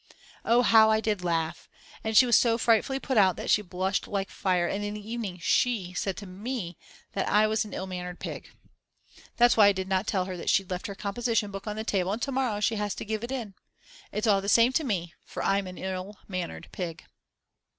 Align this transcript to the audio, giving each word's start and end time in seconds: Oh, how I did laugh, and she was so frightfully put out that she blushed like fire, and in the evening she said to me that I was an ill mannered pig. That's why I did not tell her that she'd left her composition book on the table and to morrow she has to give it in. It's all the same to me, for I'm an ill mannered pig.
Oh, 0.43 0.63
how 0.63 0.89
I 0.89 0.99
did 0.99 1.23
laugh, 1.23 1.69
and 2.03 2.17
she 2.17 2.25
was 2.25 2.35
so 2.35 2.57
frightfully 2.57 2.99
put 2.99 3.17
out 3.19 3.35
that 3.35 3.51
she 3.51 3.61
blushed 3.61 4.07
like 4.07 4.31
fire, 4.31 4.65
and 4.67 4.83
in 4.83 4.95
the 4.95 5.07
evening 5.07 5.37
she 5.37 5.93
said 5.93 6.17
to 6.17 6.25
me 6.25 6.75
that 7.13 7.29
I 7.29 7.45
was 7.45 7.65
an 7.65 7.73
ill 7.75 7.85
mannered 7.85 8.17
pig. 8.17 8.49
That's 9.37 9.55
why 9.55 9.67
I 9.67 9.73
did 9.73 9.87
not 9.87 10.07
tell 10.07 10.25
her 10.25 10.37
that 10.37 10.49
she'd 10.49 10.71
left 10.71 10.87
her 10.87 10.95
composition 10.95 11.51
book 11.51 11.67
on 11.67 11.75
the 11.75 11.83
table 11.83 12.11
and 12.13 12.21
to 12.23 12.31
morrow 12.31 12.59
she 12.59 12.77
has 12.77 12.95
to 12.95 13.05
give 13.05 13.23
it 13.23 13.31
in. 13.31 13.53
It's 14.11 14.25
all 14.25 14.41
the 14.41 14.49
same 14.49 14.73
to 14.73 14.83
me, 14.83 15.13
for 15.23 15.43
I'm 15.43 15.67
an 15.67 15.77
ill 15.77 16.17
mannered 16.27 16.69
pig. 16.71 17.05